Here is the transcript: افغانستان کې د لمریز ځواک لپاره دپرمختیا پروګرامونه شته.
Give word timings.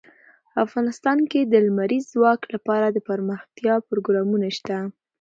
افغانستان 0.65 1.17
کې 1.31 1.39
د 1.43 1.53
لمریز 1.65 2.03
ځواک 2.13 2.41
لپاره 2.53 2.85
دپرمختیا 2.97 3.75
پروګرامونه 3.89 4.47
شته. 4.57 4.77